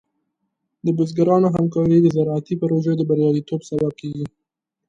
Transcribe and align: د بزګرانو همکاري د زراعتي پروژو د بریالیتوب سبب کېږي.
د 0.85 0.87
بزګرانو 0.97 1.47
همکاري 1.55 1.97
د 2.01 2.07
زراعتي 2.15 2.53
پروژو 2.61 2.91
د 2.97 3.01
بریالیتوب 3.09 3.61
سبب 3.69 3.91
کېږي. 3.99 4.25